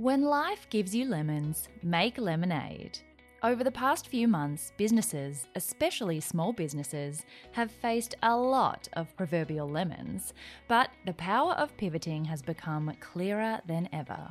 [0.00, 2.98] When life gives you lemons, make lemonade.
[3.42, 9.68] Over the past few months, businesses, especially small businesses, have faced a lot of proverbial
[9.68, 10.32] lemons,
[10.68, 14.30] but the power of pivoting has become clearer than ever.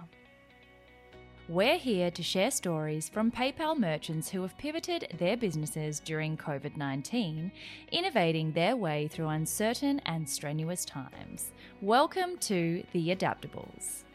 [1.48, 6.78] We're here to share stories from PayPal merchants who have pivoted their businesses during COVID
[6.78, 7.52] 19,
[7.92, 11.52] innovating their way through uncertain and strenuous times.
[11.80, 14.06] Welcome to The Adaptables.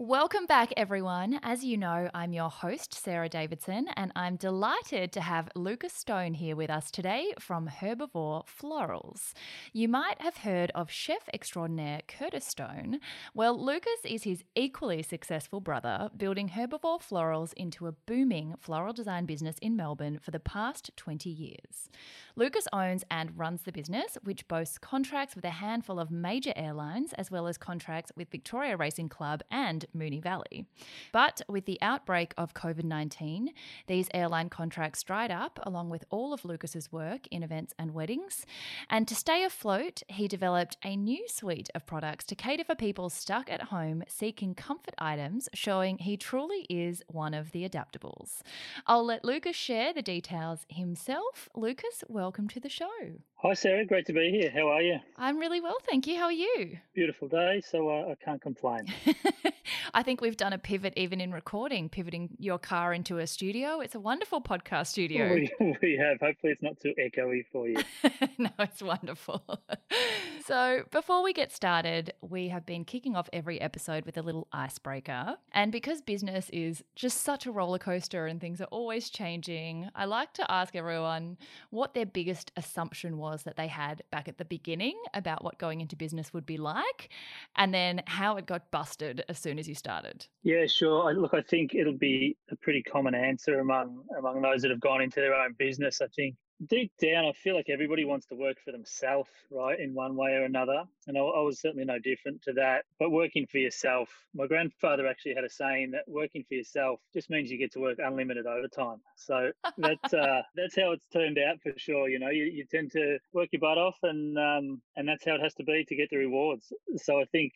[0.00, 1.40] Welcome back, everyone.
[1.42, 6.34] As you know, I'm your host, Sarah Davidson, and I'm delighted to have Lucas Stone
[6.34, 9.32] here with us today from Herbivore Florals.
[9.72, 13.00] You might have heard of chef extraordinaire Curtis Stone.
[13.34, 19.26] Well, Lucas is his equally successful brother, building Herbivore Florals into a booming floral design
[19.26, 21.90] business in Melbourne for the past 20 years.
[22.36, 27.12] Lucas owns and runs the business, which boasts contracts with a handful of major airlines,
[27.14, 30.66] as well as contracts with Victoria Racing Club and Moonee Valley.
[31.12, 33.50] But with the outbreak of COVID 19,
[33.86, 38.46] these airline contracts dried up, along with all of Lucas's work in events and weddings.
[38.90, 43.10] And to stay afloat, he developed a new suite of products to cater for people
[43.10, 48.40] stuck at home seeking comfort items, showing he truly is one of the adaptables.
[48.86, 51.48] I'll let Lucas share the details himself.
[51.54, 52.88] Lucas, welcome to the show.
[53.36, 53.84] Hi, Sarah.
[53.84, 54.50] Great to be here.
[54.50, 54.98] How are you?
[55.16, 56.16] I'm really well, thank you.
[56.16, 56.78] How are you?
[56.94, 58.86] Beautiful day, so uh, I can't complain.
[59.94, 63.80] I think we've done a pivot even in recording, pivoting your car into a studio.
[63.80, 65.34] It's a wonderful podcast studio.
[65.34, 66.20] We, we have.
[66.20, 67.78] Hopefully, it's not too echoey for you.
[68.38, 69.42] no, it's wonderful.
[70.48, 74.48] so, before we get started, we have been kicking off every episode with a little
[74.50, 75.36] icebreaker.
[75.52, 80.06] And because business is just such a roller coaster and things are always changing, I
[80.06, 81.36] like to ask everyone
[81.68, 85.82] what their biggest assumption was that they had back at the beginning about what going
[85.82, 87.10] into business would be like,
[87.56, 90.26] and then how it got busted as soon as you started?
[90.44, 91.12] Yeah, sure.
[91.12, 95.02] Look, I think it'll be a pretty common answer among among those that have gone
[95.02, 96.00] into their own business.
[96.00, 99.94] I think deep down, I feel like everybody wants to work for themselves, right, in
[99.94, 100.84] one way or another.
[101.06, 102.84] And I, I, was certainly no different to that.
[102.98, 107.30] But working for yourself, my grandfather actually had a saying that working for yourself just
[107.30, 109.00] means you get to work unlimited overtime.
[109.16, 112.08] So that's uh, that's how it's turned out for sure.
[112.08, 115.34] You know, you, you tend to work your butt off, and um, and that's how
[115.34, 116.72] it has to be to get the rewards.
[116.96, 117.52] So I think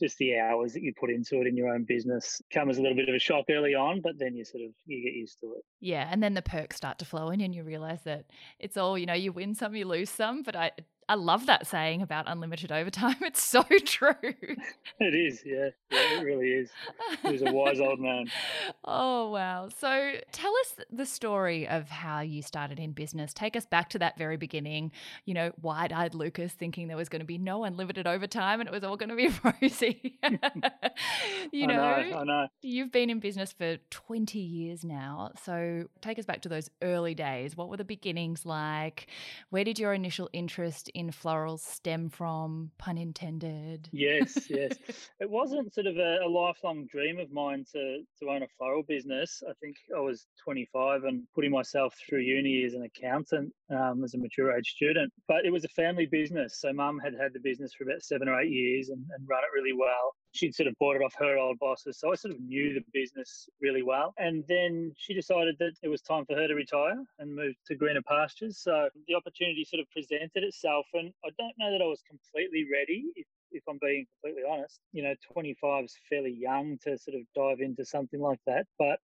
[0.00, 2.82] just the hours that you put into it in your own business come as a
[2.82, 5.40] little bit of a shock early on, but then you sort of you get used
[5.40, 5.64] to it.
[5.80, 8.26] Yeah, and then the perks start to flow in, and you realize that
[8.58, 9.14] it's all you know.
[9.14, 10.72] You win some, you lose some, but I
[11.12, 13.16] I love that saying about unlimited overtime.
[13.32, 14.14] It's so true.
[14.22, 15.68] it is, yeah.
[15.90, 16.20] yeah.
[16.20, 16.70] It really is.
[17.22, 18.30] He's a wise old man.
[18.84, 19.68] Oh, wow.
[19.68, 23.32] So tell us the story of how you started in business.
[23.32, 24.90] Take us back to that very beginning,
[25.24, 28.68] you know, wide eyed Lucas thinking there was going to be no unlimited overtime and
[28.68, 29.28] it was all going to be
[29.62, 30.18] rosy.
[31.52, 32.46] you know, I know, I know.
[32.60, 35.30] You've been in business for 20 years now.
[35.44, 37.56] So take us back to those early days.
[37.56, 39.06] What were the beginnings like?
[39.50, 43.88] Where did your initial interest in florals stem from, pun intended?
[43.92, 44.72] Yes, yes.
[45.20, 48.82] it wasn't sort of a, a, lifelong dream of mine to, to own a floral
[48.82, 49.42] business.
[49.48, 54.14] I think I was 25 and putting myself through uni as an accountant um, as
[54.14, 55.12] a mature age student.
[55.26, 56.60] But it was a family business.
[56.60, 59.42] So mum had had the business for about seven or eight years and, and run
[59.42, 61.98] it really well she'd sort of bought it off her old bosses.
[61.98, 64.14] So I sort of knew the business really well.
[64.18, 67.74] And then she decided that it was time for her to retire and move to
[67.74, 68.58] greener pastures.
[68.58, 70.86] So the opportunity sort of presented itself.
[70.94, 74.80] And I don't know that I was completely ready, if, if I'm being completely honest.
[74.92, 78.66] You know, 25 is fairly young to sort of dive into something like that.
[78.78, 78.98] But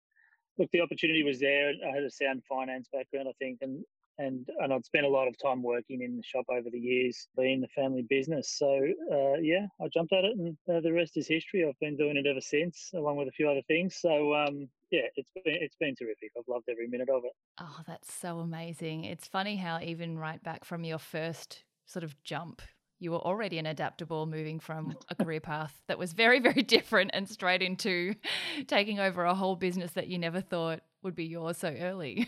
[0.57, 1.69] look, the opportunity was there.
[1.69, 3.83] I had a sound finance background, I think, and
[4.17, 7.27] and and I'd spent a lot of time working in the shop over the years,
[7.37, 8.55] being the family business.
[8.57, 8.67] So
[9.11, 11.65] uh, yeah, I jumped at it, and uh, the rest is history.
[11.65, 13.97] I've been doing it ever since, along with a few other things.
[13.99, 16.31] So um, yeah, it's been it's been terrific.
[16.37, 17.33] I've loved every minute of it.
[17.59, 19.05] Oh, that's so amazing!
[19.05, 22.61] It's funny how even right back from your first sort of jump
[22.99, 27.11] you were already an adaptable moving from a career path that was very very different
[27.13, 28.15] and straight into
[28.67, 32.27] taking over a whole business that you never thought would be yours so early.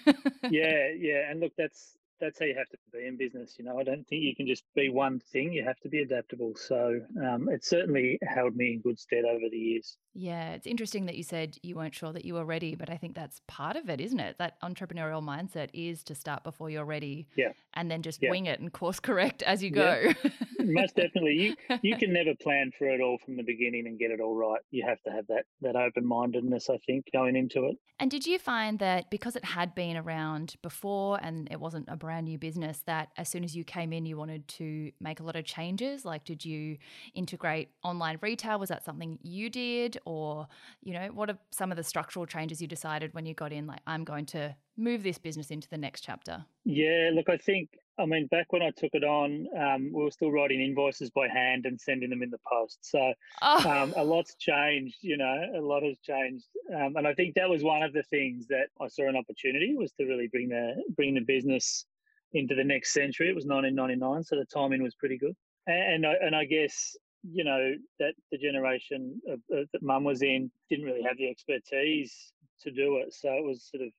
[0.50, 3.56] yeah, yeah, and look, that's that's how you have to be in business.
[3.58, 5.52] You know, I don't think you can just be one thing.
[5.54, 6.54] You have to be adaptable.
[6.56, 9.98] So um, it certainly held me in good stead over the years.
[10.14, 12.98] Yeah, it's interesting that you said you weren't sure that you were ready, but I
[12.98, 14.38] think that's part of it, isn't it?
[14.40, 17.28] That entrepreneurial mindset is to start before you're ready.
[17.36, 17.52] Yeah.
[17.74, 18.32] And then just yeah.
[18.32, 20.02] wing it and course correct as you go.
[20.02, 20.30] Yeah.
[20.60, 21.36] Most definitely.
[21.36, 24.36] You you can never plan for it all from the beginning and get it all
[24.36, 24.60] right.
[24.72, 27.78] You have to have that that open mindedness, I think, going into it.
[28.00, 31.96] And did you find that because it had been around before and it wasn't a
[31.96, 35.24] brand new business that as soon as you came in, you wanted to make a
[35.24, 36.06] lot of changes?
[36.06, 36.78] Like, did you
[37.14, 38.60] integrate online retail?
[38.60, 39.98] Was that something you did?
[40.06, 40.48] Or,
[40.82, 43.68] you know, what are some of the structural changes you decided when you got in?
[43.68, 46.46] Like, I'm going to move this business into the next chapter?
[46.64, 47.70] Yeah, look, I think,
[48.00, 51.28] I mean, back when I took it on, um, we were still writing invoices by
[51.28, 52.80] hand and sending them in the post.
[52.82, 53.70] So oh.
[53.70, 56.46] um, a lot's changed, you know, a lot has changed.
[56.74, 59.76] Um, and I think that was one of the things that I saw an opportunity
[59.76, 61.86] was to really bring the bring the business
[62.34, 63.30] into the next century.
[63.30, 65.36] It was 1999, so the timing was pretty good.
[65.68, 70.04] And, and I, and I guess you know that the generation of, of, that mum
[70.04, 72.32] was in didn't really have the expertise
[72.62, 73.92] to do it so it was sort of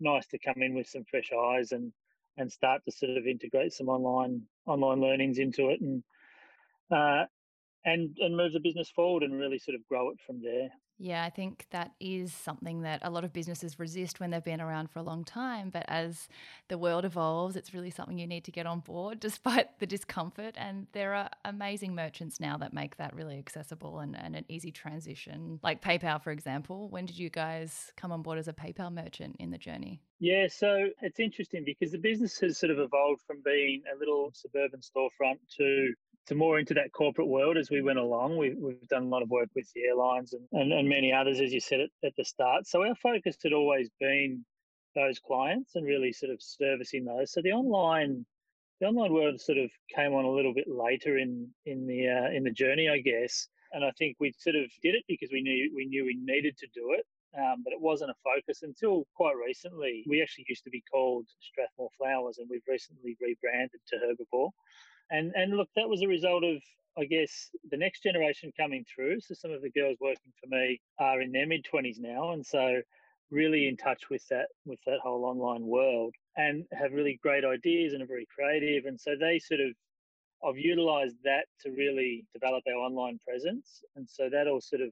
[0.00, 1.92] nice to come in with some fresh eyes and
[2.36, 6.02] and start to sort of integrate some online online learnings into it and
[6.90, 7.24] uh,
[7.84, 10.70] and and move the business forward and really sort of grow it from there.
[10.98, 14.60] Yeah, I think that is something that a lot of businesses resist when they've been
[14.60, 15.70] around for a long time.
[15.70, 16.28] But as
[16.68, 20.54] the world evolves, it's really something you need to get on board despite the discomfort.
[20.56, 24.70] And there are amazing merchants now that make that really accessible and, and an easy
[24.70, 26.88] transition, like PayPal, for example.
[26.88, 30.00] When did you guys come on board as a PayPal merchant in the journey?
[30.20, 34.30] Yeah, so it's interesting because the business has sort of evolved from being a little
[34.32, 35.92] suburban storefront to
[36.26, 38.36] to more into that corporate world as we went along.
[38.36, 41.40] We, we've done a lot of work with the airlines and, and, and many others,
[41.40, 42.66] as you said at, at the start.
[42.66, 44.44] So our focus had always been
[44.94, 47.32] those clients and really sort of servicing those.
[47.32, 48.24] So the online
[48.80, 52.30] the online world sort of came on a little bit later in in the uh,
[52.30, 53.48] in the journey, I guess.
[53.72, 56.56] And I think we sort of did it because we knew we knew we needed
[56.58, 57.06] to do it,
[57.38, 60.04] um, but it wasn't a focus until quite recently.
[60.06, 64.50] We actually used to be called Strathmore Flowers, and we've recently rebranded to Herbivore.
[65.10, 66.62] And and look, that was a result of
[66.96, 69.20] I guess the next generation coming through.
[69.20, 72.44] So some of the girls working for me are in their mid twenties now, and
[72.44, 72.80] so
[73.30, 77.92] really in touch with that with that whole online world, and have really great ideas
[77.92, 78.86] and are very creative.
[78.86, 79.72] And so they sort of
[80.46, 84.90] I've utilized that to really develop our online presence, and so that all sort of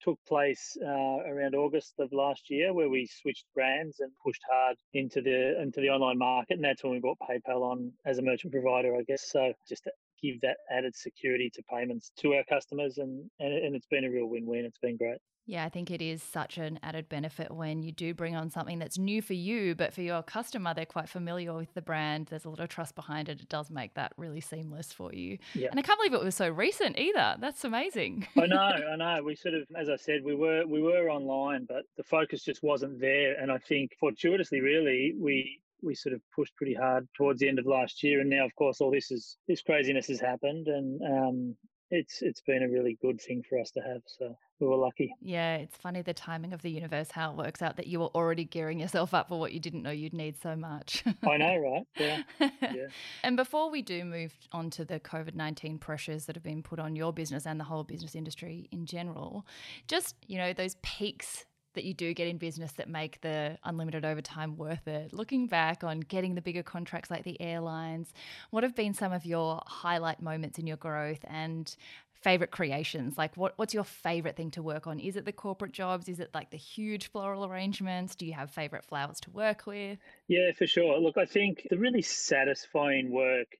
[0.00, 4.76] took place uh, around August of last year, where we switched brands and pushed hard
[4.94, 8.22] into the into the online market, and that's when we brought PayPal on as a
[8.22, 9.30] merchant provider, I guess.
[9.30, 9.88] So just
[10.22, 14.10] give that added security to payments to our customers, and and, and it's been a
[14.10, 14.64] real win-win.
[14.64, 15.18] It's been great.
[15.48, 18.78] Yeah, I think it is such an added benefit when you do bring on something
[18.78, 22.26] that's new for you, but for your customer, they're quite familiar with the brand.
[22.26, 23.40] There's a lot of trust behind it.
[23.40, 25.38] It does make that really seamless for you.
[25.54, 25.68] Yeah.
[25.70, 27.36] And I can't believe it was so recent either.
[27.40, 28.28] That's amazing.
[28.36, 28.58] I know,
[28.92, 29.22] I know.
[29.24, 32.62] We sort of, as I said, we were we were online, but the focus just
[32.62, 33.40] wasn't there.
[33.40, 37.58] And I think fortuitously, really, we we sort of pushed pretty hard towards the end
[37.58, 41.00] of last year, and now, of course, all this is this craziness has happened, and
[41.02, 41.56] um,
[41.90, 44.02] it's it's been a really good thing for us to have.
[44.06, 45.14] So we were lucky.
[45.20, 48.08] Yeah, it's funny the timing of the universe, how it works out that you were
[48.08, 51.04] already gearing yourself up for what you didn't know you'd need so much.
[51.28, 51.82] I know, right?
[51.96, 52.22] Yeah.
[52.40, 52.88] yeah.
[53.22, 56.78] and before we do move on to the COVID 19 pressures that have been put
[56.78, 59.46] on your business and the whole business industry in general,
[59.86, 61.46] just, you know, those peaks
[61.78, 65.12] that you do get in business that make the unlimited overtime worth it.
[65.12, 68.12] Looking back on getting the bigger contracts like the airlines,
[68.50, 71.76] what have been some of your highlight moments in your growth and
[72.14, 73.16] favorite creations?
[73.16, 74.98] Like, what, what's your favorite thing to work on?
[74.98, 76.08] Is it the corporate jobs?
[76.08, 78.16] Is it like the huge floral arrangements?
[78.16, 80.00] Do you have favorite flowers to work with?
[80.26, 80.98] Yeah, for sure.
[80.98, 83.56] Look, I think the really satisfying work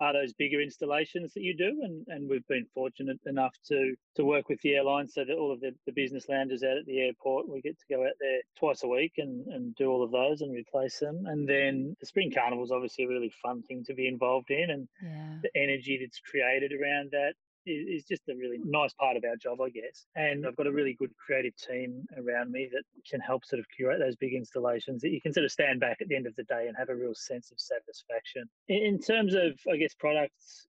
[0.00, 4.24] are those bigger installations that you do and, and we've been fortunate enough to to
[4.24, 6.98] work with the airlines so that all of the, the business lounges out at the
[6.98, 10.10] airport we get to go out there twice a week and, and do all of
[10.10, 13.84] those and replace them and then the spring carnival is obviously a really fun thing
[13.84, 15.36] to be involved in and yeah.
[15.42, 17.34] the energy that's created around that
[17.66, 20.06] is just a really nice part of our job, I guess.
[20.16, 23.66] And I've got a really good creative team around me that can help sort of
[23.74, 26.34] curate those big installations that you can sort of stand back at the end of
[26.36, 28.48] the day and have a real sense of satisfaction.
[28.68, 30.66] In terms of, I guess, products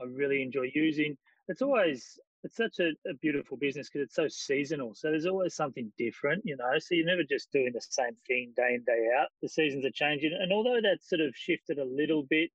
[0.00, 1.16] I really enjoy using,
[1.48, 4.94] it's always it's such a, a beautiful business because it's so seasonal.
[4.94, 6.78] So there's always something different, you know.
[6.78, 9.28] So you're never just doing the same thing day in, day out.
[9.40, 10.36] The seasons are changing.
[10.38, 12.50] And although that's sort of shifted a little bit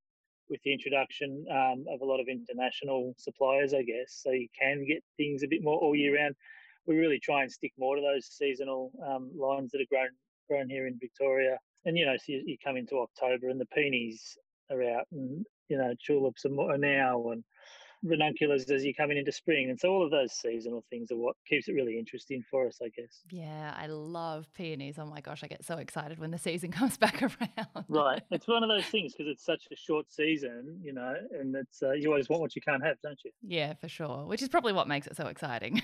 [0.50, 4.20] with the introduction um, of a lot of international suppliers, I guess.
[4.24, 6.36] So you can get things a bit more all year round.
[6.88, 10.10] We really try and stick more to those seasonal um, lines that are grown
[10.50, 11.58] grown here in Victoria.
[11.86, 14.38] And you know, so you, you, come into October and the peonies
[14.72, 17.44] are out, and you know, tulips are, more, are now, and
[18.04, 19.70] ranunculus as you're coming into spring.
[19.70, 22.80] And so all of those seasonal things are what keeps it really interesting for us,
[22.84, 23.22] I guess.
[23.30, 24.96] Yeah, I love peonies.
[24.98, 27.86] Oh my gosh, I get so excited when the season comes back around.
[27.88, 28.22] right.
[28.32, 31.82] It's one of those things because it's such a short season, you know, and it's
[31.84, 33.32] uh, you always want what you can't have, don't you?
[33.46, 34.26] Yeah, for sure.
[34.26, 35.82] Which is probably what makes it so exciting.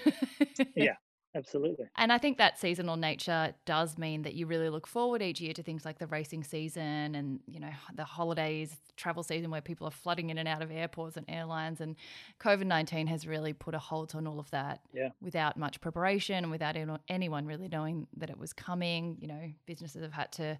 [0.75, 0.93] yeah.
[1.35, 1.85] Absolutely.
[1.95, 5.53] And I think that seasonal nature does mean that you really look forward each year
[5.53, 9.87] to things like the racing season and, you know, the holidays, travel season where people
[9.87, 11.81] are flooding in and out of airports and airlines.
[11.81, 11.95] And
[12.39, 15.09] COVID 19 has really put a halt on all of that yeah.
[15.21, 16.75] without much preparation and without
[17.09, 19.17] anyone really knowing that it was coming.
[19.19, 20.57] You know, businesses have had to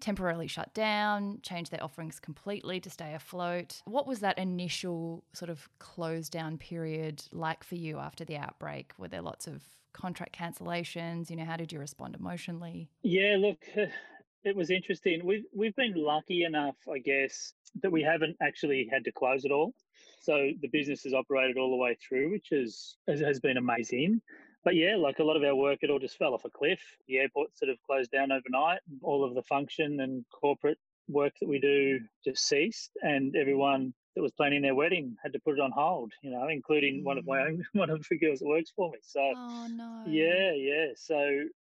[0.00, 3.82] temporarily shut down, change their offerings completely to stay afloat.
[3.84, 8.92] What was that initial sort of close down period like for you after the outbreak?
[8.98, 9.62] Were there lots of
[9.98, 11.30] contract cancellations?
[11.30, 12.88] You know, how did you respond emotionally?
[13.02, 13.64] Yeah, look,
[14.44, 15.24] it was interesting.
[15.24, 17.52] We've we've been lucky enough, I guess,
[17.82, 19.74] that we haven't actually had to close it all.
[20.20, 24.20] So the business has operated all the way through, which is has been amazing.
[24.64, 26.80] But yeah, like a lot of our work, it all just fell off a cliff.
[27.06, 28.80] The airport sort of closed down overnight.
[29.02, 30.78] All of the function and corporate
[31.08, 35.40] work that we do just ceased, and everyone that was planning their wedding had to
[35.40, 36.12] put it on hold.
[36.22, 37.04] You know, including mm.
[37.04, 38.98] one of my own, one of the girls that works for me.
[39.02, 40.86] So, oh no, yeah, yeah.
[40.96, 41.18] So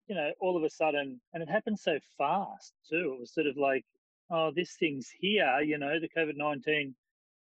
[0.07, 3.15] you know, all of a sudden, and it happened so fast too.
[3.15, 3.85] It was sort of like,
[4.31, 5.59] oh, this thing's here.
[5.61, 6.95] You know, the COVID nineteen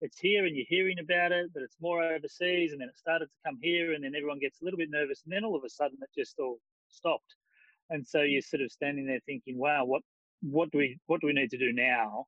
[0.03, 2.73] it's here and you're hearing about it, but it's more overseas.
[2.73, 5.21] And then it started to come here, and then everyone gets a little bit nervous.
[5.23, 7.35] And then all of a sudden, it just all stopped.
[7.89, 10.01] And so you're sort of standing there thinking, wow, what,
[10.41, 12.25] what do we, what do we need to do now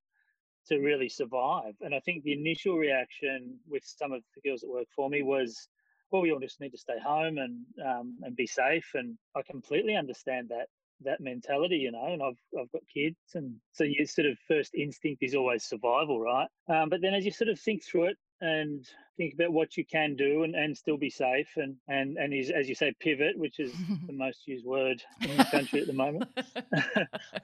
[0.68, 1.74] to really survive?
[1.82, 5.24] And I think the initial reaction with some of the girls that work for me
[5.24, 5.68] was,
[6.12, 8.90] well, we all just need to stay home and um, and be safe.
[8.94, 10.68] And I completely understand that
[11.02, 14.74] that mentality, you know, and I've I've got kids, and so your sort of first
[14.76, 16.48] instinct is always survival, right?
[16.70, 18.86] Um, but then as you sort of think through it, and
[19.18, 22.50] think about what you can do and, and still be safe and and and is
[22.50, 23.72] as you say pivot which is
[24.08, 26.26] the most used word in the country at the moment.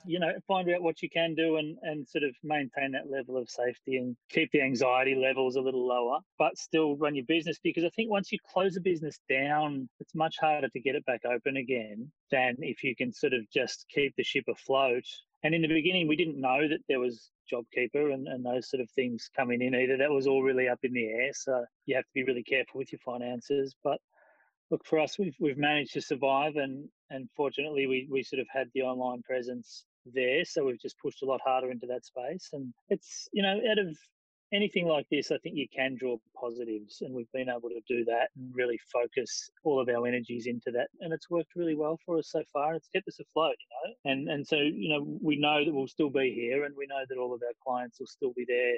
[0.05, 3.37] You know find out what you can do and and sort of maintain that level
[3.37, 7.59] of safety and keep the anxiety levels a little lower but still run your business
[7.63, 11.05] because i think once you close a business down it's much harder to get it
[11.05, 15.05] back open again than if you can sort of just keep the ship afloat
[15.43, 18.81] and in the beginning, we didn't know that there was JobKeeper and, and those sort
[18.81, 19.97] of things coming in either.
[19.97, 21.31] That was all really up in the air.
[21.33, 23.75] So you have to be really careful with your finances.
[23.83, 23.99] But
[24.69, 28.47] look, for us, we've we've managed to survive, and and fortunately, we we sort of
[28.51, 30.45] had the online presence there.
[30.45, 32.49] So we've just pushed a lot harder into that space.
[32.53, 33.97] And it's you know out of
[34.53, 38.03] anything like this, I think you can draw positives, and we've been able to do
[38.05, 41.97] that and really focus all of our energies into that, and it's worked really well
[42.05, 42.75] for us so far.
[42.75, 45.87] It's kept us afloat, you know, and and so you know we know that we'll
[45.87, 48.77] still be here, and we know that all of our clients will still be there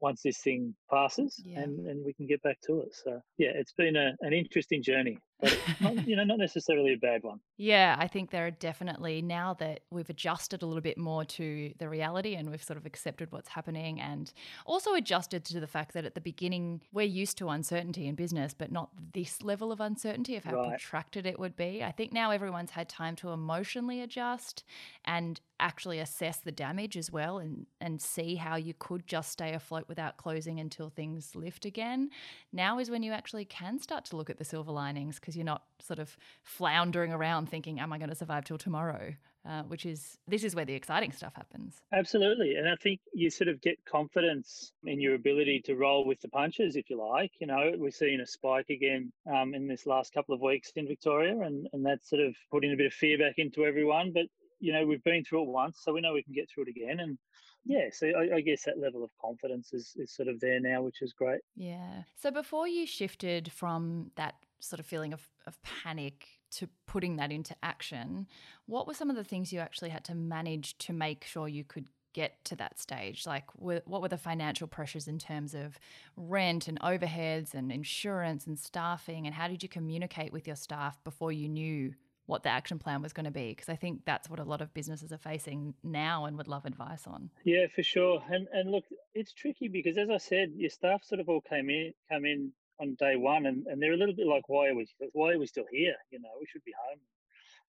[0.00, 1.60] once this thing passes yeah.
[1.60, 2.94] and, and we can get back to it.
[2.94, 6.96] So yeah, it's been a, an interesting journey, but not, you know, not necessarily a
[6.96, 7.40] bad one.
[7.56, 11.72] Yeah, I think there are definitely now that we've adjusted a little bit more to
[11.78, 14.32] the reality and we've sort of accepted what's happening and
[14.66, 18.54] also adjusted to the fact that at the beginning we're used to uncertainty in business,
[18.54, 20.68] but not this level of uncertainty of how right.
[20.70, 21.82] protracted it would be.
[21.82, 24.64] I think now everyone's had time to emotionally adjust
[25.04, 29.54] and actually assess the damage as well and, and see how you could just stay
[29.54, 32.10] afloat without closing until things lift again.
[32.52, 35.44] Now is when you actually can start to look at the silver linings because you're
[35.44, 39.14] not sort of floundering around thinking, Am I going to survive till tomorrow?
[39.46, 41.82] Uh, which is this is where the exciting stuff happens.
[41.92, 46.18] Absolutely, and I think you sort of get confidence in your ability to roll with
[46.22, 47.30] the punches, if you like.
[47.40, 50.88] You know, we're seeing a spike again um, in this last couple of weeks in
[50.88, 54.12] Victoria, and and that's sort of putting a bit of fear back into everyone.
[54.14, 54.28] But
[54.64, 56.70] you know, we've been through it once, so we know we can get through it
[56.70, 57.00] again.
[57.00, 57.18] And
[57.66, 60.82] yeah, so I, I, guess that level of confidence is, is sort of there now,
[60.82, 61.40] which is great.
[61.54, 62.02] Yeah.
[62.16, 67.30] So before you shifted from that sort of feeling of, of panic to putting that
[67.30, 68.26] into action,
[68.64, 71.64] what were some of the things you actually had to manage to make sure you
[71.64, 73.26] could get to that stage?
[73.26, 75.78] Like, what were the financial pressures in terms of
[76.16, 79.26] rent and overheads and insurance and staffing?
[79.26, 81.94] And how did you communicate with your staff before you knew
[82.26, 84.60] what the action plan was going to be because I think that's what a lot
[84.60, 87.30] of businesses are facing now and would love advice on.
[87.44, 88.22] Yeah, for sure.
[88.30, 91.68] And and look, it's tricky because as I said, your staff sort of all came
[91.70, 94.74] in come in on day one and, and they're a little bit like why are
[94.74, 95.96] we why are we still here?
[96.10, 97.00] You know, we should be home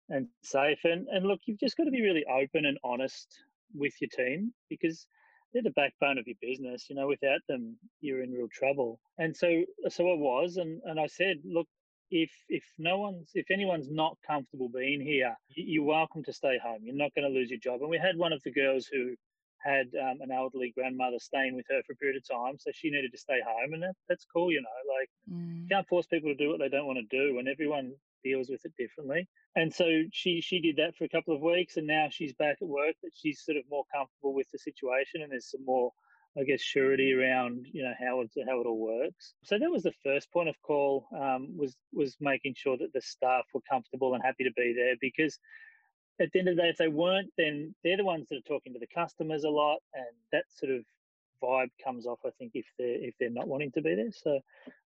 [0.08, 0.78] and safe.
[0.84, 3.28] And and look, you've just got to be really open and honest
[3.74, 5.06] with your team because
[5.52, 6.88] they're the backbone of your business.
[6.88, 9.00] You know, without them, you're in real trouble.
[9.18, 11.68] And so, so I was, and and I said, look,
[12.10, 16.80] if if no one's if anyone's not comfortable being here, you're welcome to stay home.
[16.82, 17.80] You're not going to lose your job.
[17.80, 19.14] And we had one of the girls who
[19.64, 22.90] had um, an elderly grandmother staying with her for a period of time, so she
[22.90, 24.94] needed to stay home, and that, that's cool, you know.
[24.98, 25.62] Like mm.
[25.62, 27.92] you can't force people to do what they don't want to do, and everyone
[28.22, 29.26] deals with it differently.
[29.56, 32.58] And so she she did that for a couple of weeks, and now she's back
[32.60, 32.94] at work.
[33.02, 35.92] That she's sort of more comfortable with the situation, and there's some more
[36.38, 39.34] I guess surety around you know how it how it all works.
[39.44, 43.00] So that was the first point of call um, was was making sure that the
[43.00, 45.38] staff were comfortable and happy to be there because
[46.20, 48.48] at the end of the day, if they weren't, then they're the ones that are
[48.48, 50.84] talking to the customers a lot, and that sort of
[51.42, 52.20] vibe comes off.
[52.24, 54.40] I think if they're if they're not wanting to be there, so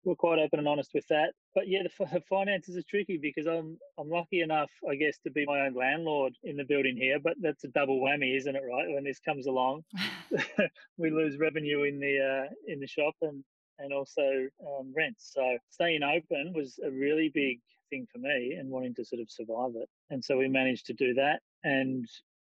[0.08, 1.32] we're quite open and honest with that.
[1.54, 5.44] But yeah, the finances are tricky because I'm I'm lucky enough, I guess, to be
[5.46, 7.18] my own landlord in the building here.
[7.22, 8.62] But that's a double whammy, isn't it?
[8.68, 9.84] Right when this comes along,
[10.96, 13.44] we lose revenue in the uh, in the shop and
[13.78, 15.30] and also um, rents.
[15.34, 17.60] So staying open was a really big
[17.90, 19.88] thing for me and wanting to sort of survive it.
[20.10, 21.40] And so we managed to do that.
[21.62, 22.06] And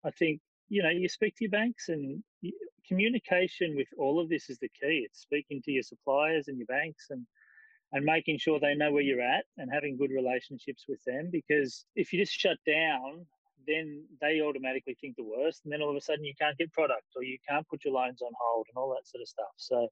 [0.05, 2.23] I think you know you speak to your banks and
[2.87, 5.05] communication with all of this is the key.
[5.05, 7.27] It's speaking to your suppliers and your banks and
[7.93, 11.85] and making sure they know where you're at and having good relationships with them because
[11.97, 13.27] if you just shut down
[13.67, 16.73] then they automatically think the worst and then all of a sudden you can't get
[16.73, 19.53] product or you can't put your loans on hold and all that sort of stuff.
[19.57, 19.89] So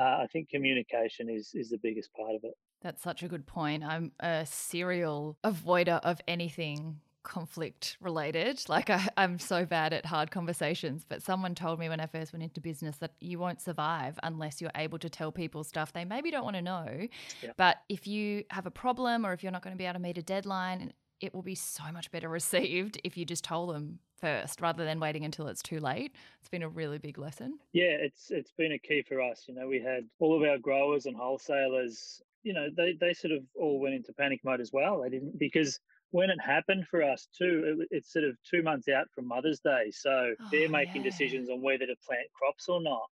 [0.00, 2.54] uh, i think communication is is the biggest part of it.
[2.82, 3.84] That's such a good point.
[3.84, 8.62] I'm a serial avoider of anything conflict related.
[8.70, 12.32] Like I, am so bad at hard conversations, but someone told me when I first
[12.32, 16.04] went into business that you won't survive unless you're able to tell people stuff they
[16.04, 17.08] maybe don't want to know.
[17.42, 17.50] Yeah.
[17.56, 19.98] But if you have a problem or if you're not going to be able to
[20.00, 23.98] meet a deadline, it will be so much better received if you just told them
[24.20, 26.12] first rather than waiting until it's too late.
[26.38, 27.58] It's been a really big lesson.
[27.72, 29.44] Yeah, it's it's been a key for us.
[29.48, 33.32] You know, we had all of our growers and wholesalers, you know, they they sort
[33.32, 35.02] of all went into panic mode as well.
[35.02, 38.88] They didn't because when it happened for us too, it, it's sort of two months
[38.88, 41.10] out from Mother's Day, so oh, they're making yeah.
[41.10, 43.08] decisions on whether to plant crops or not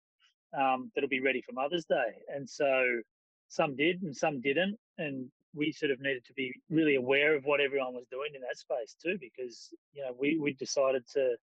[0.58, 3.00] um, that'll be ready for Mother's Day, and so
[3.48, 7.44] some did and some didn't, and we sort of needed to be really aware of
[7.44, 11.36] what everyone was doing in that space too, because you know we we decided to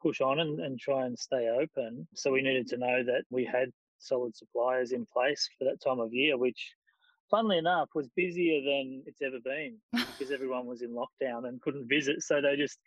[0.00, 3.44] push on and, and try and stay open, so we needed to know that we
[3.44, 6.74] had solid suppliers in place for that time of year, which
[7.30, 11.88] funnily enough, was busier than it's ever been because everyone was in lockdown and couldn't
[11.88, 12.22] visit.
[12.22, 12.78] So they just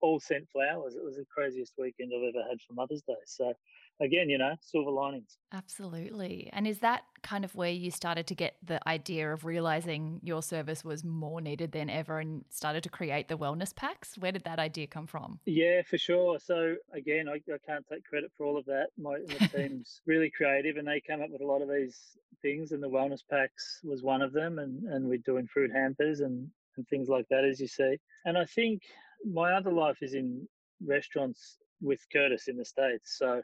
[0.00, 0.94] all sent flowers.
[0.94, 3.14] It was the craziest weekend I've ever had for Mother's Day.
[3.26, 3.52] So
[4.00, 5.36] again, you know, silver linings.
[5.52, 6.48] Absolutely.
[6.52, 10.42] And is that kind of where you started to get the idea of realizing your
[10.42, 14.16] service was more needed than ever and started to create the wellness packs?
[14.18, 15.38] Where did that idea come from?
[15.44, 16.38] Yeah, for sure.
[16.38, 18.88] So again, I, I can't take credit for all of that.
[18.98, 21.98] My, my team's really creative and they came up with a lot of these
[22.42, 26.20] things and the wellness packs was one of them and, and we're doing fruit hampers
[26.20, 27.98] and, and things like that, as you see.
[28.24, 28.82] And I think
[29.30, 30.48] my other life is in
[30.86, 33.16] restaurants with Curtis in the States.
[33.18, 33.42] So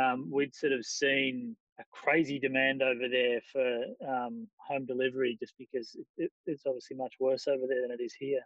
[0.00, 5.54] um, we'd sort of seen a crazy demand over there for um, home delivery just
[5.58, 8.42] because it, it's obviously much worse over there than it is here.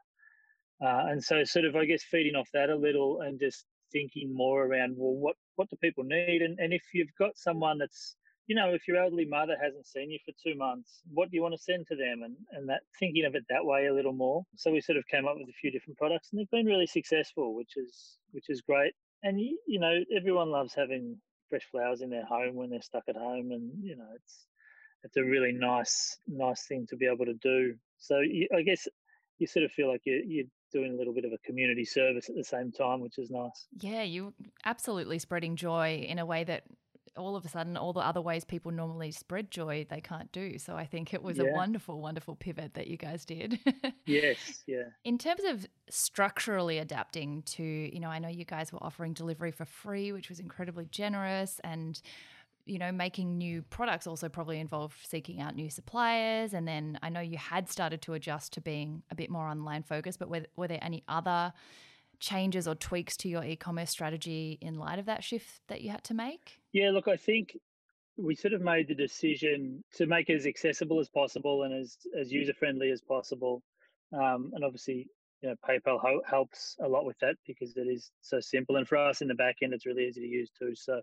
[0.82, 4.34] Uh, and so, sort of, I guess, feeding off that a little and just thinking
[4.34, 6.42] more around, well, what what do people need?
[6.42, 10.10] And and if you've got someone that's, you know, if your elderly mother hasn't seen
[10.10, 12.22] you for two months, what do you want to send to them?
[12.24, 14.44] And and that thinking of it that way a little more.
[14.56, 16.86] So we sort of came up with a few different products, and they've been really
[16.86, 18.92] successful, which is which is great.
[19.22, 21.16] And you, you know, everyone loves having
[21.48, 24.46] fresh flowers in their home when they're stuck at home, and you know it's
[25.04, 27.74] it's a really nice nice thing to be able to do.
[27.98, 28.86] So you, I guess
[29.38, 32.28] you sort of feel like you're, you're doing a little bit of a community service
[32.28, 33.66] at the same time, which is nice.
[33.80, 36.64] Yeah, you absolutely spreading joy in a way that
[37.16, 40.58] all of a sudden all the other ways people normally spread joy they can't do
[40.58, 41.44] so i think it was yeah.
[41.44, 43.58] a wonderful wonderful pivot that you guys did
[44.06, 48.82] yes yeah in terms of structurally adapting to you know i know you guys were
[48.82, 52.02] offering delivery for free which was incredibly generous and
[52.64, 57.08] you know making new products also probably involved seeking out new suppliers and then i
[57.08, 60.44] know you had started to adjust to being a bit more online focused but were,
[60.56, 61.52] were there any other
[62.20, 66.04] changes or tweaks to your e-commerce strategy in light of that shift that you had
[66.04, 66.60] to make?
[66.76, 67.56] Yeah, look, I think
[68.18, 71.96] we sort of made the decision to make it as accessible as possible and as
[72.20, 73.62] as user friendly as possible.
[74.12, 75.08] Um, and obviously,
[75.40, 78.76] you know, PayPal ho- helps a lot with that because it is so simple.
[78.76, 80.74] And for us in the back end, it's really easy to use too.
[80.74, 81.00] So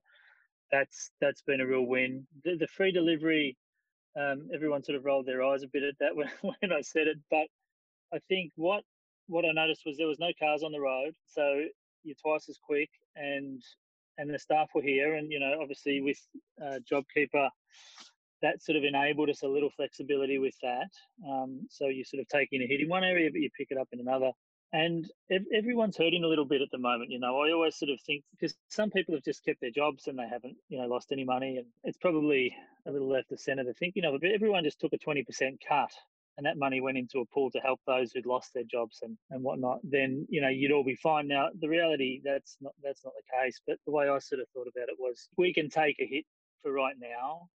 [0.71, 2.27] that's that's been a real win.
[2.43, 3.57] The, the free delivery,
[4.15, 7.07] um, everyone sort of rolled their eyes a bit at that when, when I said
[7.07, 7.47] it, but
[8.13, 8.83] I think what
[9.25, 11.63] what I noticed was there was no cars on the road, so
[12.03, 13.59] you're twice as quick, and
[14.17, 16.19] and the staff were here, and you know, obviously with
[16.61, 17.49] uh, JobKeeper,
[18.41, 20.89] that sort of enabled us a little flexibility with that.
[21.27, 23.69] Um, so you're sort of take in a hit in one area, but you pick
[23.71, 24.31] it up in another.
[24.73, 27.11] And ev- everyone's hurting a little bit at the moment.
[27.11, 30.07] You know, I always sort of think because some people have just kept their jobs
[30.07, 32.55] and they haven't, you know, lost any money, and it's probably
[32.87, 34.21] a little left of centre to thinking of it.
[34.21, 35.25] But everyone just took a 20%
[35.67, 35.91] cut
[36.37, 39.17] and that money went into a pool to help those who'd lost their jobs and,
[39.31, 41.27] and whatnot, then you know you'd all be fine.
[41.27, 43.59] Now the reality that's not that's not the case.
[43.67, 46.25] But the way I sort of thought about it was we can take a hit
[46.61, 47.47] for right now,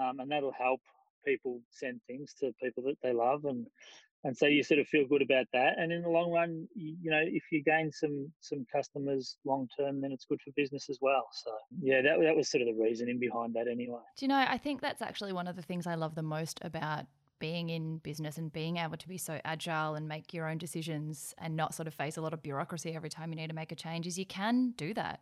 [0.00, 0.80] um, and that'll help
[1.24, 3.66] people send things to people that they love and
[4.24, 7.10] and so you sort of feel good about that and in the long run you,
[7.10, 10.98] know if you gain some some customers long term then it's good for business as
[11.00, 14.28] well so yeah that, that was sort of the reasoning behind that anyway do you
[14.28, 17.06] know i think that's actually one of the things i love the most about
[17.40, 21.34] being in business and being able to be so agile and make your own decisions
[21.38, 23.72] and not sort of face a lot of bureaucracy every time you need to make
[23.72, 25.20] a change is you can do that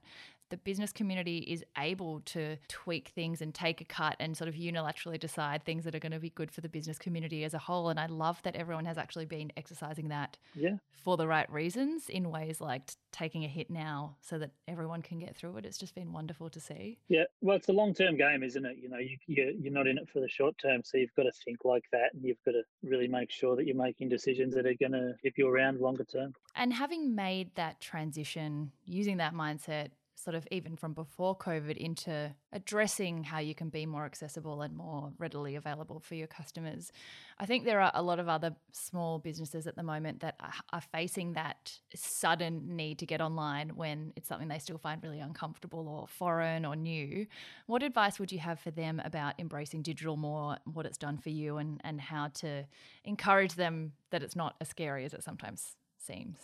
[0.50, 4.54] the business community is able to tweak things and take a cut and sort of
[4.54, 7.58] unilaterally decide things that are going to be good for the business community as a
[7.58, 7.88] whole.
[7.88, 10.76] And I love that everyone has actually been exercising that yeah.
[10.92, 12.82] for the right reasons in ways like
[13.12, 15.66] taking a hit now so that everyone can get through it.
[15.66, 16.98] It's just been wonderful to see.
[17.08, 18.76] Yeah, well, it's a long term game, isn't it?
[18.80, 20.82] You know, you, you're not in it for the short term.
[20.84, 23.66] So you've got to think like that and you've got to really make sure that
[23.66, 26.34] you're making decisions that are going to keep you around longer term.
[26.54, 29.88] And having made that transition, using that mindset,
[30.22, 34.76] sort of even from before COVID into addressing how you can be more accessible and
[34.76, 36.90] more readily available for your customers.
[37.38, 40.40] I think there are a lot of other small businesses at the moment that
[40.72, 45.20] are facing that sudden need to get online when it's something they still find really
[45.20, 47.26] uncomfortable or foreign or new.
[47.66, 51.30] What advice would you have for them about embracing digital more, what it's done for
[51.30, 52.64] you, and, and how to
[53.04, 56.38] encourage them that it's not as scary as it sometimes seems?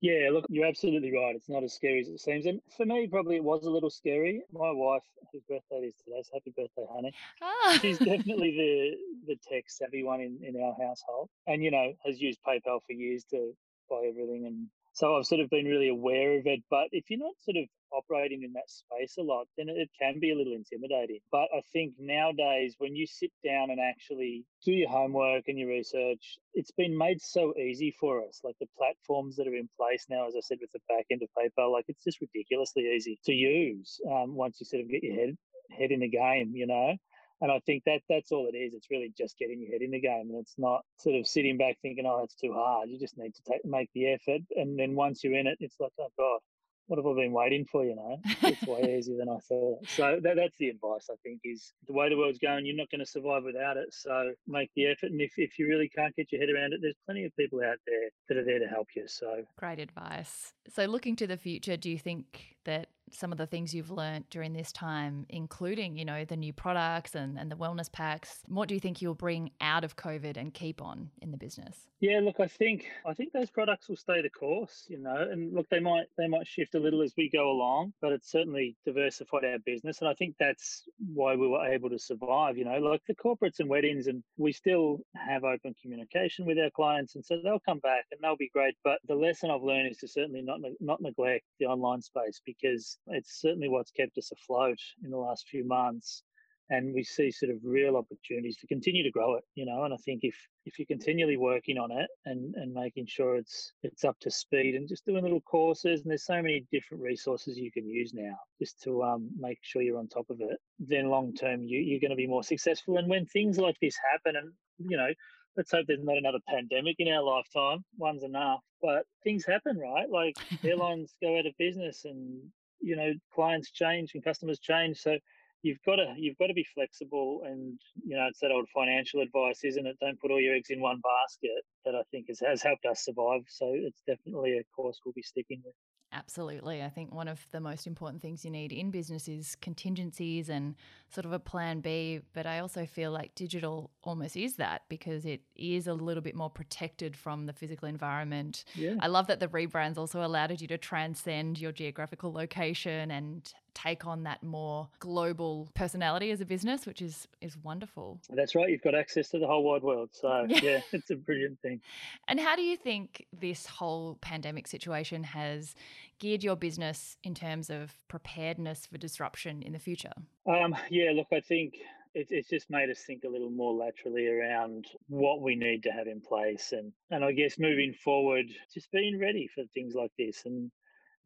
[0.00, 1.34] Yeah, look, you're absolutely right.
[1.34, 2.46] It's not as scary as it seems.
[2.46, 4.42] And for me, probably it was a little scary.
[4.52, 7.12] My wife, whose birthday it is today, so happy birthday, honey.
[7.42, 7.78] Ah.
[7.80, 11.30] She's definitely the the tech savvy one in, in our household.
[11.46, 13.52] And, you know, has used PayPal for years to
[13.88, 16.60] buy everything and so I've sort of been really aware of it.
[16.70, 20.20] But if you're not sort of operating in that space a lot, then it can
[20.20, 21.20] be a little intimidating.
[21.30, 25.68] But I think nowadays, when you sit down and actually do your homework and your
[25.68, 28.40] research, it's been made so easy for us.
[28.44, 31.22] Like the platforms that are in place now, as I said, with the back end
[31.22, 35.02] of PayPal, like it's just ridiculously easy to use um, once you sort of get
[35.02, 35.36] your head
[35.70, 36.96] head in the game, you know.
[37.40, 38.72] And I think that that's all it is.
[38.72, 41.58] It's really just getting your head in the game, and it's not sort of sitting
[41.58, 44.78] back thinking, "Oh, it's too hard." You just need to take, make the effort, and
[44.78, 46.40] then once you're in it, it's like, "Oh God,
[46.86, 47.84] what have I been waiting for?
[47.84, 51.40] You know, it's way easier than I thought." So that, that's the advice I think
[51.44, 52.66] is the way the world's going.
[52.66, 53.92] You're not going to survive without it.
[53.92, 56.80] So make the effort, and if if you really can't get your head around it,
[56.82, 59.06] there's plenty of people out there that are there to help you.
[59.06, 60.52] So great advice.
[60.68, 64.28] So looking to the future, do you think that some of the things you've learned
[64.30, 68.40] during this time, including, you know, the new products and, and the wellness packs.
[68.46, 71.86] What do you think you'll bring out of COVID and keep on in the business?
[72.00, 75.54] Yeah, look, I think I think those products will stay the course, you know, and
[75.54, 78.76] look, they might they might shift a little as we go along, but it's certainly
[78.84, 80.82] diversified our business, and I think that's
[81.14, 82.58] why we were able to survive.
[82.58, 86.70] You know, like the corporates and weddings, and we still have open communication with our
[86.70, 88.74] clients, and so they'll come back and they'll be great.
[88.84, 92.95] But the lesson I've learned is to certainly not not neglect the online space because
[93.08, 96.22] it's certainly what's kept us afloat in the last few months.
[96.68, 99.84] And we see sort of real opportunities to continue to grow it, you know.
[99.84, 103.72] And I think if if you're continually working on it and and making sure it's
[103.84, 107.56] it's up to speed and just doing little courses, and there's so many different resources
[107.56, 110.58] you can use now just to um, make sure you're on top of it.
[110.80, 112.98] Then long term, you you're going to be more successful.
[112.98, 114.52] And when things like this happen, and
[114.90, 115.10] you know,
[115.56, 117.84] let's hope there's not another pandemic in our lifetime.
[117.96, 118.60] One's enough.
[118.82, 120.08] But things happen, right?
[120.08, 122.42] Like airlines go out of business and
[122.80, 125.16] you know clients change and customers change so
[125.62, 129.20] you've got to you've got to be flexible and you know it's that old financial
[129.20, 129.96] advice isn't it?
[130.00, 133.04] Don't put all your eggs in one basket that i think has, has helped us
[133.04, 135.74] survive so it's definitely a course we'll be sticking with
[136.16, 136.82] Absolutely.
[136.82, 140.74] I think one of the most important things you need in business is contingencies and
[141.10, 142.20] sort of a plan B.
[142.32, 146.34] But I also feel like digital almost is that because it is a little bit
[146.34, 148.64] more protected from the physical environment.
[148.74, 148.94] Yeah.
[149.00, 154.06] I love that the rebrands also allowed you to transcend your geographical location and take
[154.06, 158.18] on that more global personality as a business, which is is wonderful.
[158.30, 158.70] That's right.
[158.70, 160.10] You've got access to the whole wide world.
[160.12, 161.80] So yeah, yeah it's a brilliant thing.
[162.26, 165.74] And how do you think this whole pandemic situation has
[166.18, 170.12] geared your business in terms of preparedness for disruption in the future?
[170.46, 171.74] Um, yeah, look, I think
[172.18, 176.06] it's just made us think a little more laterally around what we need to have
[176.06, 180.44] in place and and I guess moving forward just being ready for things like this
[180.46, 180.70] and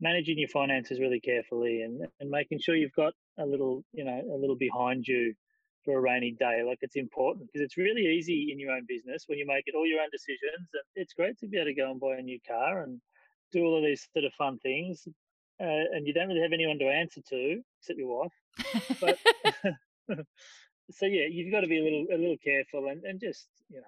[0.01, 4.23] managing your finances really carefully and, and making sure you've got a little, you know,
[4.33, 5.35] a little behind you
[5.85, 6.63] for a rainy day.
[6.67, 9.75] Like it's important because it's really easy in your own business when you make it
[9.75, 10.69] all your own decisions.
[10.73, 13.01] And it's great to be able to go and buy a new car and
[13.53, 15.07] do all of these sort of fun things.
[15.61, 18.33] Uh, and you don't really have anyone to answer to except your wife.
[19.01, 19.19] But
[20.91, 23.81] so yeah, you've got to be a little a little careful and, and just you
[23.81, 23.87] know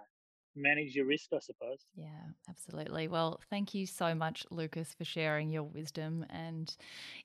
[0.56, 1.84] manage your risk, I suppose.
[1.94, 2.06] Yeah,
[2.48, 3.08] absolutely.
[3.08, 6.74] Well, thank you so much, Lucas, for sharing your wisdom and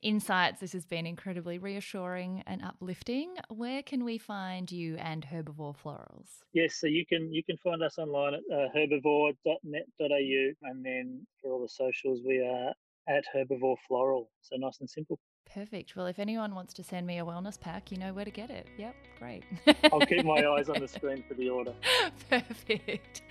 [0.01, 0.59] insights.
[0.59, 3.35] This has been incredibly reassuring and uplifting.
[3.49, 6.43] Where can we find you and Herbivore Florals?
[6.53, 11.51] Yes, so you can you can find us online at uh, herbivore.net.au, and then for
[11.51, 12.73] all the socials, we are
[13.07, 14.29] at Herbivore Floral.
[14.41, 15.19] So nice and simple.
[15.53, 15.95] Perfect.
[15.95, 18.49] Well, if anyone wants to send me a wellness pack, you know where to get
[18.49, 18.67] it.
[18.77, 19.43] Yep, great.
[19.91, 21.73] I'll keep my eyes on the screen for the order.
[22.29, 23.21] Perfect.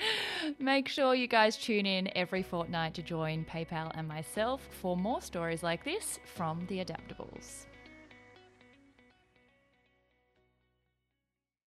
[0.58, 5.20] Make sure you guys tune in every fortnight to join PayPal and myself for more
[5.20, 7.66] stories like this from the Adaptables.